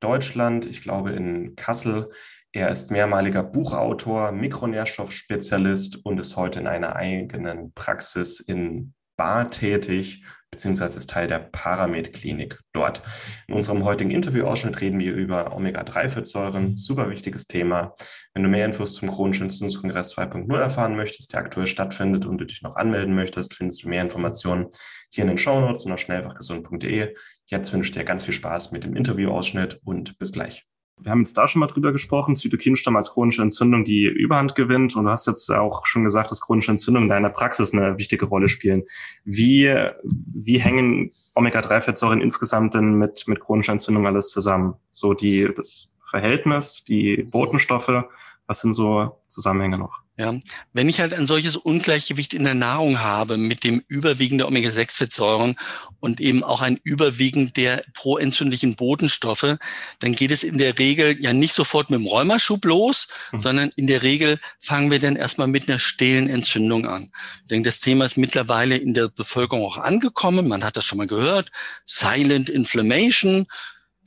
[0.00, 2.10] Deutschland, ich glaube in Kassel.
[2.52, 10.24] Er ist mehrmaliger Buchautor, Mikronährstoffspezialist und ist heute in einer eigenen Praxis in Bar tätig,
[10.50, 13.02] beziehungsweise ist Teil der Paramed-Klinik dort.
[13.46, 17.94] In unserem heutigen Interviewausschnitt reden wir über Omega-3-Fettsäuren, super wichtiges Thema.
[18.34, 22.46] Wenn du mehr Infos zum chronischen Entzündungskongress 2.0 erfahren möchtest, der aktuell stattfindet und du
[22.46, 24.66] dich noch anmelden möchtest, findest du mehr Informationen
[25.10, 27.14] hier in den Shownotes und auf schnellfachgesund.de.
[27.46, 30.66] Jetzt wünsche ich dir ganz viel Spaß mit dem Interviewausschnitt und bis gleich
[31.02, 34.96] wir haben jetzt da schon mal drüber gesprochen, Zytokinstamm als chronische Entzündung, die Überhand gewinnt.
[34.96, 38.26] Und du hast jetzt auch schon gesagt, dass chronische Entzündungen in deiner Praxis eine wichtige
[38.26, 38.84] Rolle spielen.
[39.24, 44.74] Wie, wie hängen Omega-3-Fettsäuren insgesamt denn mit, mit chronischer Entzündung alles zusammen?
[44.90, 48.04] So die, das Verhältnis, die Botenstoffe,
[48.50, 50.00] was sind so Zusammenhänge noch?
[50.18, 50.34] Ja,
[50.72, 55.54] wenn ich halt ein solches Ungleichgewicht in der Nahrung habe mit dem Überwiegen der Omega-6-Fettsäuren
[56.00, 59.56] und eben auch ein Überwiegen der proentzündlichen Botenstoffe,
[60.00, 63.38] dann geht es in der Regel ja nicht sofort mit dem Rheumaschub los, mhm.
[63.38, 67.12] sondern in der Regel fangen wir dann erstmal mit einer stillen Entzündung an.
[67.42, 70.48] Ich denke, das Thema ist mittlerweile in der Bevölkerung auch angekommen.
[70.48, 71.52] Man hat das schon mal gehört.
[71.86, 73.46] Silent Inflammation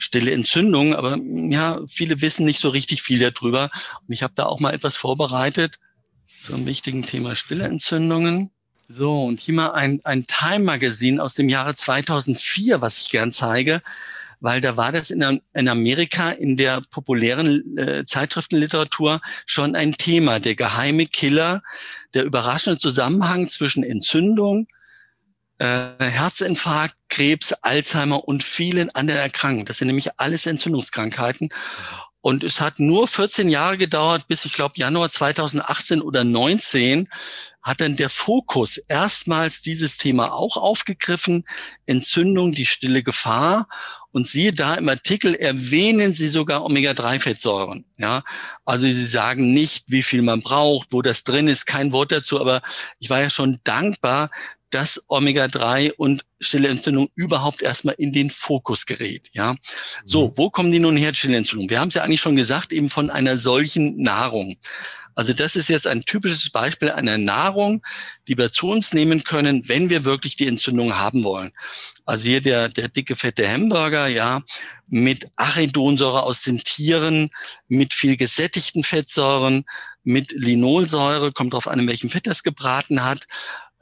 [0.03, 3.69] stille Entzündung, aber ja, viele wissen nicht so richtig viel darüber.
[4.07, 5.79] Und ich habe da auch mal etwas vorbereitet
[6.39, 8.51] zum wichtigen Thema stille Entzündungen.
[8.89, 13.31] So, und hier mal ein, ein Time Magazine aus dem Jahre 2004, was ich gern
[13.31, 13.81] zeige,
[14.41, 20.41] weil da war das in, in Amerika in der populären äh, Zeitschriftenliteratur schon ein Thema,
[20.41, 21.63] der geheime Killer,
[22.13, 24.67] der überraschende Zusammenhang zwischen Entzündung,
[25.63, 29.65] Herzinfarkt, Krebs, Alzheimer und vielen anderen Erkrankungen.
[29.65, 31.49] Das sind nämlich alles Entzündungskrankheiten.
[32.25, 37.09] Und es hat nur 14 Jahre gedauert, bis ich glaube Januar 2018 oder 19
[37.61, 41.43] hat dann der Fokus erstmals dieses Thema auch aufgegriffen.
[41.85, 43.67] Entzündung, die stille Gefahr.
[44.11, 47.85] Und siehe da im Artikel erwähnen sie sogar Omega-3-Fettsäuren.
[47.97, 48.23] Ja,
[48.63, 52.39] also sie sagen nicht, wie viel man braucht, wo das drin ist, kein Wort dazu.
[52.39, 52.61] Aber
[52.99, 54.29] ich war ja schon dankbar,
[54.73, 59.29] dass Omega-3 und stille Entzündung überhaupt erstmal in den Fokus gerät.
[59.33, 59.55] Ja,
[60.05, 60.31] so, mhm.
[60.35, 61.69] wo kommen die nun her, stille Entzündung?
[61.69, 64.57] Wir haben es ja eigentlich schon gesagt, eben von einer solchen Nahrung.
[65.15, 67.83] Also das ist jetzt ein typisches Beispiel einer Nahrung,
[68.27, 71.51] die wir zu uns nehmen können, wenn wir wirklich die Entzündung haben wollen.
[72.05, 74.41] Also hier der, der dicke, fette Hamburger, ja,
[74.87, 77.29] mit Arachidonsäure aus den Tieren,
[77.67, 79.65] mit viel gesättigten Fettsäuren,
[80.03, 83.25] mit Linolsäure, kommt drauf an, in welchem Fett das gebraten hat,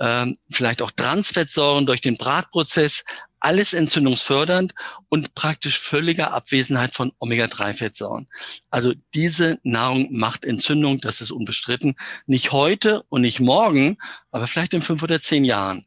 [0.01, 3.03] ähm, vielleicht auch Transfettsäuren durch den Bratprozess,
[3.39, 4.73] alles entzündungsfördernd
[5.09, 8.27] und praktisch völliger Abwesenheit von Omega-3-Fettsäuren.
[8.69, 11.95] Also diese Nahrung macht Entzündung, das ist unbestritten.
[12.27, 13.97] Nicht heute und nicht morgen,
[14.31, 15.85] aber vielleicht in fünf oder zehn Jahren.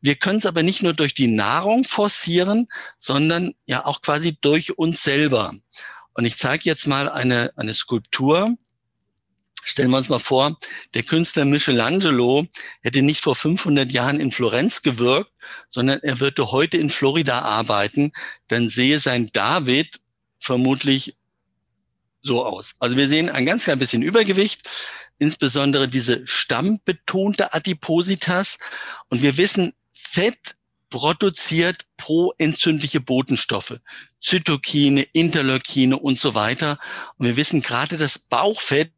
[0.00, 2.68] Wir können es aber nicht nur durch die Nahrung forcieren,
[2.98, 5.52] sondern ja auch quasi durch uns selber.
[6.14, 8.56] Und ich zeige jetzt mal eine, eine Skulptur.
[9.68, 10.58] Stellen wir uns mal vor,
[10.94, 12.46] der Künstler Michelangelo
[12.80, 15.30] hätte nicht vor 500 Jahren in Florenz gewirkt,
[15.68, 18.12] sondern er würde heute in Florida arbeiten,
[18.48, 20.00] dann sehe sein David
[20.38, 21.16] vermutlich
[22.22, 22.74] so aus.
[22.78, 24.68] Also wir sehen ein ganz klein bisschen Übergewicht,
[25.18, 28.58] insbesondere diese stammbetonte Adipositas.
[29.10, 30.56] Und wir wissen, Fett
[30.88, 33.80] produziert proentzündliche Botenstoffe,
[34.22, 36.78] Zytokine, Interleukine und so weiter.
[37.18, 38.92] Und wir wissen gerade, das Bauchfett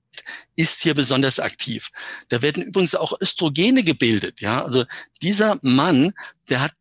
[0.56, 1.90] Ist hier besonders aktiv.
[2.28, 4.40] Da werden übrigens auch Östrogene gebildet.
[4.40, 4.84] Ja, also
[5.22, 6.12] dieser Mann,
[6.49, 6.72] der hat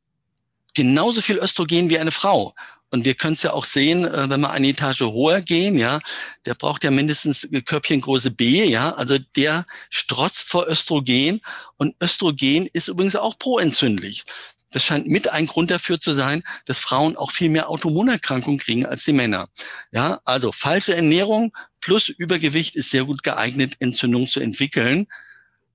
[0.73, 2.53] genauso viel Östrogen wie eine Frau.
[2.91, 5.99] Und wir können es ja auch sehen, äh, wenn wir eine Etage höher gehen, ja,
[6.45, 11.41] der braucht ja mindestens Körbchengröße B, ja, also der strotzt vor Östrogen
[11.77, 14.23] und Östrogen ist übrigens auch proentzündlich.
[14.71, 18.85] Das scheint mit ein Grund dafür zu sein, dass Frauen auch viel mehr Autoimmunerkrankungen kriegen
[18.85, 19.49] als die Männer.
[19.91, 21.55] Ja, also falsche Ernährung
[21.89, 25.07] plus Übergewicht ist sehr gut geeignet, Entzündung zu entwickeln.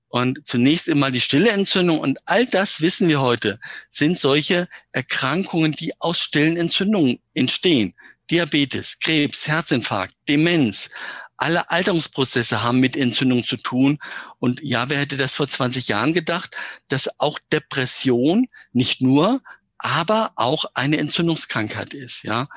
[0.07, 3.59] Und zunächst einmal die stille Entzündung und all das wissen wir heute,
[3.89, 7.95] sind solche Erkrankungen, die aus stillen Entzündungen entstehen.
[8.31, 10.89] Diabetes, Krebs, Herzinfarkt, Demenz,
[11.35, 13.99] alle Alterungsprozesse haben mit Entzündung zu tun.
[14.39, 16.55] Und ja, wer hätte das vor 20 Jahren gedacht,
[16.87, 19.41] dass auch Depression nicht nur,
[19.79, 22.47] aber auch eine Entzündungskrankheit ist, ja.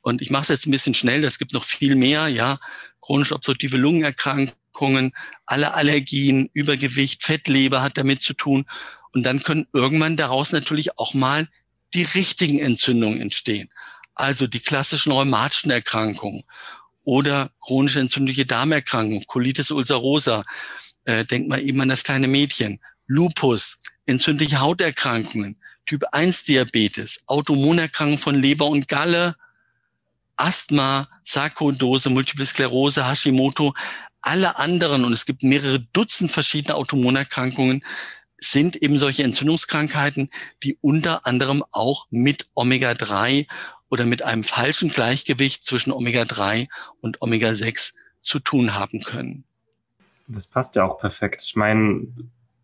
[0.00, 2.58] Und ich mache es jetzt ein bisschen schnell, das gibt noch viel mehr, ja.
[3.08, 5.12] Chronisch obstruktive Lungenerkrankungen,
[5.46, 8.66] alle Allergien, Übergewicht, Fettleber hat damit zu tun.
[9.14, 11.48] Und dann können irgendwann daraus natürlich auch mal
[11.94, 13.70] die richtigen Entzündungen entstehen.
[14.14, 16.44] Also die klassischen rheumatischen Erkrankungen
[17.02, 20.44] oder chronische entzündliche Darmerkrankung, Colitis ulcerosa,
[21.04, 25.56] äh, denkt mal eben an das kleine Mädchen, Lupus, entzündliche Hauterkrankungen,
[25.86, 29.34] Typ 1 Diabetes, Autoimmunerkrankungen von Leber und Galle,
[30.38, 33.74] Asthma, Sarkoidose, Multiple Sklerose, Hashimoto,
[34.20, 37.84] alle anderen, und es gibt mehrere Dutzend verschiedene Autoimmunerkrankungen,
[38.38, 40.30] sind eben solche Entzündungskrankheiten,
[40.62, 43.46] die unter anderem auch mit Omega-3
[43.90, 46.68] oder mit einem falschen Gleichgewicht zwischen Omega-3
[47.00, 49.44] und Omega-6 zu tun haben können.
[50.28, 51.42] Das passt ja auch perfekt.
[51.42, 52.06] Ich meine,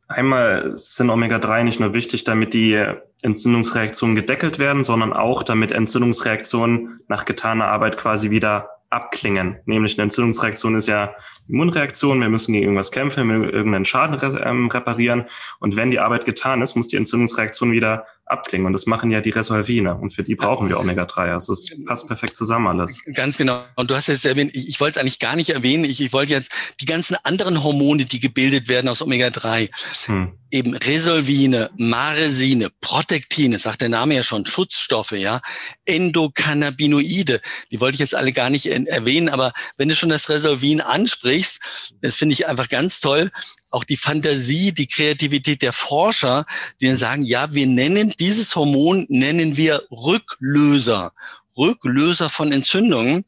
[0.08, 2.82] einmal sind Omega-3 nicht nur wichtig, damit die
[3.22, 9.56] Entzündungsreaktionen gedeckelt werden, sondern auch damit Entzündungsreaktionen nach getaner Arbeit quasi wieder abklingen.
[9.66, 11.14] Nämlich eine Entzündungsreaktion ist ja
[11.48, 12.20] Immunreaktion.
[12.20, 15.24] Wir müssen gegen irgendwas kämpfen, wir müssen irgendeinen Schaden ähm, reparieren.
[15.58, 18.66] Und wenn die Arbeit getan ist, muss die Entzündungsreaktion wieder abklingen.
[18.66, 19.96] Und das machen ja die Resolvine.
[19.96, 21.32] Und für die brauchen wir Omega-3.
[21.32, 23.02] Also es passt perfekt zusammen alles.
[23.14, 23.62] Ganz genau.
[23.76, 25.84] Und du hast jetzt erwähnt, ich, ich wollte es eigentlich gar nicht erwähnen.
[25.84, 26.50] Ich, ich wollte jetzt
[26.80, 29.68] die ganzen anderen Hormone, die gebildet werden aus Omega-3,
[30.06, 30.32] hm.
[30.50, 35.40] eben Resolvine, Maresine, Protektine, sagt der Name ja schon, Schutzstoffe, ja,
[35.84, 40.80] Endokannabinoide, die wollte ich jetzt alle gar nicht erwähnen, aber wenn du schon das Resolvin
[40.80, 41.60] ansprichst,
[42.00, 43.30] das finde ich einfach ganz toll,
[43.74, 46.46] auch die Fantasie, die Kreativität der Forscher,
[46.80, 51.12] die dann sagen, ja, wir nennen dieses Hormon, nennen wir Rücklöser.
[51.56, 53.24] Rücklöser von Entzündungen.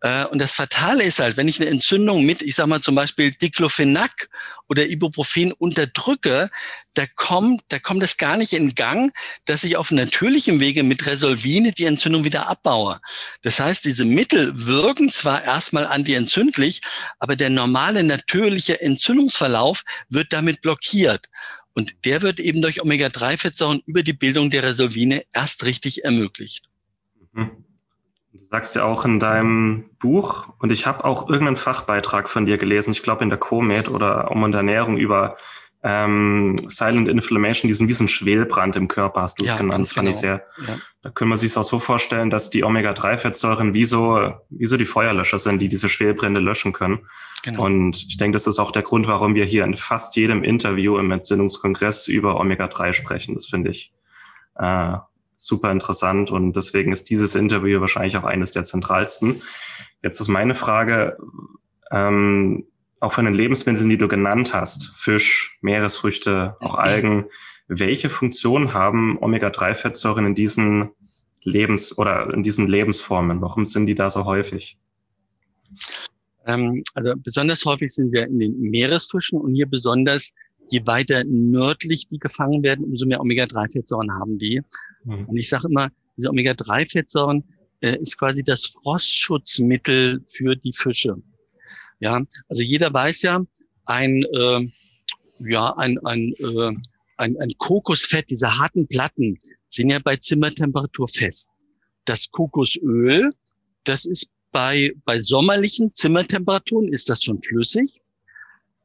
[0.00, 2.94] Äh, und das Fatale ist halt, wenn ich eine Entzündung mit, ich sag mal zum
[2.94, 4.28] Beispiel Diclofenac
[4.68, 6.50] oder Ibuprofen unterdrücke,
[6.94, 9.12] da kommt, da kommt es gar nicht in Gang,
[9.44, 13.00] dass ich auf natürlichem Wege mit Resolvine die Entzündung wieder abbaue.
[13.42, 16.82] Das heißt, diese Mittel wirken zwar erstmal antientzündlich,
[17.18, 21.28] aber der normale natürliche Entzündungsverlauf wird damit blockiert.
[21.74, 26.68] Und der wird eben durch Omega-3-Fettsäuren über die Bildung der Resolvine erst richtig ermöglicht.
[27.32, 27.61] Mhm.
[28.32, 32.56] Du sagst ja auch in deinem Buch, und ich habe auch irgendeinen Fachbeitrag von dir
[32.56, 35.36] gelesen, ich glaube in der Comed oder um und Ernährung über
[35.82, 39.82] ähm, Silent Inflammation, diesen ein Schwelbrand im Körper, hast du ja, es genannt.
[39.82, 40.16] Das fand genau.
[40.16, 40.46] ich sehr.
[40.66, 40.78] Ja.
[41.02, 44.84] Da können wir sich auch so vorstellen, dass die Omega-3-Fettsäuren wie so, wie so die
[44.84, 47.08] Feuerlöscher sind, die diese Schwelbrände löschen können.
[47.42, 47.64] Genau.
[47.64, 50.96] Und ich denke, das ist auch der Grund, warum wir hier in fast jedem Interview
[50.98, 53.34] im Entzündungskongress über Omega-3 sprechen.
[53.34, 53.92] Das finde ich
[54.56, 54.94] äh,
[55.42, 59.42] super interessant und deswegen ist dieses Interview wahrscheinlich auch eines der zentralsten.
[60.02, 61.18] Jetzt ist meine Frage,
[61.90, 62.66] ähm,
[63.00, 67.26] auch von den Lebensmitteln, die du genannt hast, Fisch, Meeresfrüchte, auch Algen,
[67.66, 70.90] welche Funktion haben Omega-3-Fettsäuren in diesen
[71.42, 73.40] Lebens- oder in diesen Lebensformen?
[73.40, 74.78] Warum sind die da so häufig?
[76.46, 80.32] Ähm, also besonders häufig sind wir in den Meeresfischen und hier besonders,
[80.70, 84.60] je weiter nördlich die gefangen werden, umso mehr Omega-3-Fettsäuren haben die.
[85.04, 85.26] Mhm.
[85.26, 87.44] Und ich sage immer, diese Omega-3-Fettsäuren
[87.80, 91.16] äh, ist quasi das Frostschutzmittel für die Fische.
[92.00, 93.44] Ja, also jeder weiß ja,
[93.86, 94.68] ein, äh,
[95.40, 96.72] ja, ein, ein, äh,
[97.16, 99.38] ein, ein Kokosfett, diese harten Platten,
[99.68, 101.48] sind ja bei Zimmertemperatur fest.
[102.04, 103.30] Das Kokosöl,
[103.84, 108.00] das ist bei, bei sommerlichen Zimmertemperaturen ist das schon flüssig.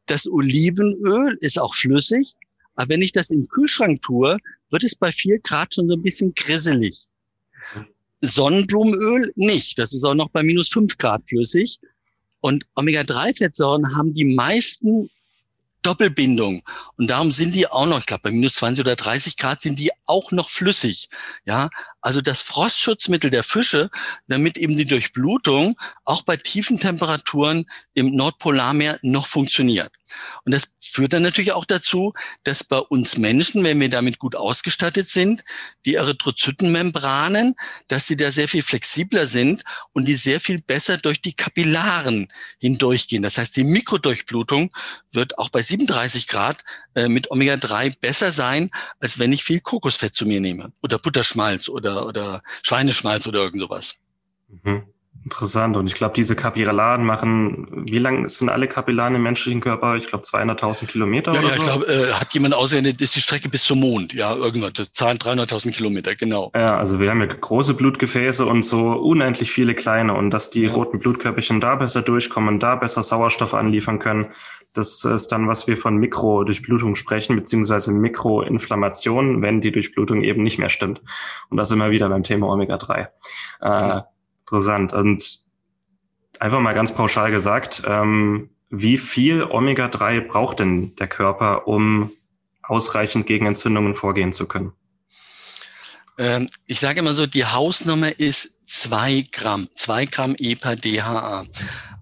[0.08, 2.34] Das Olivenöl ist auch flüssig.
[2.76, 4.38] Aber wenn ich das im Kühlschrank tue,
[4.70, 7.08] wird es bei vier Grad schon so ein bisschen grisselig.
[8.22, 9.78] Sonnenblumenöl nicht.
[9.78, 11.78] Das ist auch noch bei minus fünf Grad flüssig.
[12.40, 15.10] Und Omega-3-Fettsäuren haben die meisten
[15.82, 16.64] Doppelbindung.
[16.98, 19.80] Und darum sind die auch noch, ich glaube, bei minus 20 oder 30 Grad sind
[19.80, 21.08] die auch noch flüssig.
[21.46, 21.70] Ja,
[22.02, 23.90] also das Frostschutzmittel der Fische,
[24.28, 29.92] damit eben die Durchblutung auch bei tiefen Temperaturen im Nordpolarmeer noch funktioniert.
[30.46, 34.36] Und das führt dann natürlich auch dazu, dass bei uns Menschen, wenn wir damit gut
[34.36, 35.44] ausgestattet sind,
[35.86, 37.56] die Erythrozytenmembranen,
[37.88, 42.28] dass sie da sehr viel flexibler sind und die sehr viel besser durch die Kapillaren
[42.60, 43.24] hindurchgehen.
[43.24, 44.72] Das heißt, die Mikrodurchblutung
[45.12, 46.64] wird auch bei 37 Grad
[46.96, 51.70] äh, mit Omega-3 besser sein, als wenn ich viel Kokosfett zu mir nehme oder Butterschmalz
[51.70, 53.96] oder, oder Schweineschmalz oder irgend sowas.
[54.48, 54.86] Mhm.
[55.27, 55.75] Interessant.
[55.75, 59.98] Und ich glaube, diese Kapillaren machen, wie lang sind alle Kapillaren im menschlichen Körper?
[59.98, 61.60] Ich glaube, 200.000 Kilometer ja, oder ja, so?
[61.60, 64.13] ich glaube, äh, hat jemand ausgerechnet, ist die Strecke bis zum Mond.
[64.13, 66.50] Ja, irgendwas, zahlen 300.000 Kilometer, genau.
[66.55, 70.13] Ja, also wir haben ja große Blutgefäße und so unendlich viele kleine.
[70.13, 74.27] Und dass die roten Blutkörperchen da besser durchkommen, da besser Sauerstoff anliefern können,
[74.72, 80.57] das ist dann, was wir von Mikrodurchblutung sprechen, beziehungsweise Mikroinflammation, wenn die Durchblutung eben nicht
[80.57, 81.01] mehr stimmt.
[81.50, 83.07] Und das immer wieder beim Thema Omega-3.
[83.60, 84.01] Äh,
[84.48, 84.94] interessant.
[84.94, 85.39] Und
[86.39, 92.12] einfach mal ganz pauschal gesagt, ähm, wie viel Omega-3 braucht denn der Körper, um
[92.63, 94.74] ausreichend gegen Entzündungen vorgehen zu können?
[96.18, 101.46] Ähm, ich sage immer so, die Hausnummer ist zwei Gramm, zwei Gramm EPA DHA.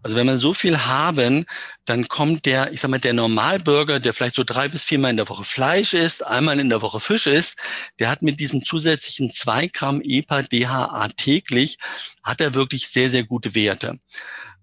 [0.06, 1.48] Also wenn wir so viel haben,
[1.86, 5.18] dann kommt der, ich sag mal, der Normalbürger, der vielleicht so drei bis viermal in
[5.18, 7.58] der Woche Fleisch isst, einmal in der Woche Fisch isst,
[7.98, 11.80] der hat mit diesen zusätzlichen zwei Gramm EPA DHA täglich,
[12.24, 13.98] hat er wirklich sehr, sehr gute Werte.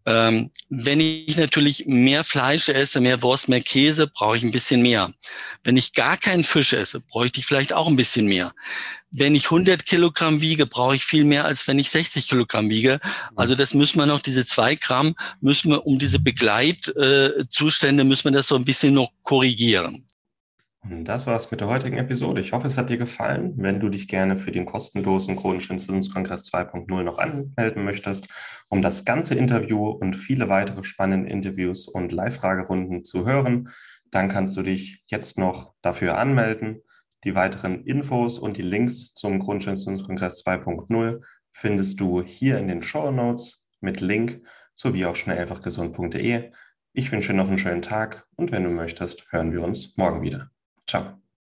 [0.04, 4.82] Ähm, wenn ich natürlich mehr Fleisch esse, mehr Wurst, mehr Käse, brauche ich ein bisschen
[4.82, 5.12] mehr.
[5.62, 8.52] Wenn ich gar keinen Fisch esse, bräuchte ich vielleicht auch ein bisschen mehr.
[9.10, 12.98] Wenn ich 100 Kilogramm wiege, brauche ich viel mehr, als wenn ich 60 Kilogramm wiege.
[13.36, 18.32] Also das müssen wir noch, diese zwei Gramm, müssen wir um diese Begleitzustände, müssen wir
[18.32, 20.04] das so ein bisschen noch korrigieren.
[20.84, 22.40] Das war's mit der heutigen Episode.
[22.40, 23.54] Ich hoffe, es hat dir gefallen.
[23.56, 28.26] Wenn du dich gerne für den kostenlosen Chronischen Entzündungskongress 2.0 noch anmelden möchtest,
[28.68, 33.68] um das ganze Interview und viele weitere spannende Interviews und Live-Fragerunden zu hören,
[34.10, 36.82] dann kannst du dich jetzt noch dafür anmelden.
[37.22, 41.20] Die weiteren Infos und die Links zum Chronischen Entzündungskongress 2.0
[41.52, 44.42] findest du hier in den Show Notes mit Link
[44.74, 46.50] sowie auf schnelleinfachgesund.de.
[46.92, 50.22] Ich wünsche dir noch einen schönen Tag und wenn du möchtest, hören wir uns morgen
[50.22, 50.50] wieder.
[50.92, 51.21] Ciao.